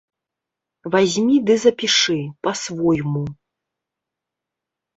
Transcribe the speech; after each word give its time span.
Вазьмі 0.95 1.35
ды 1.49 1.53
запішы, 1.67 2.17
па-свойму. 2.47 3.25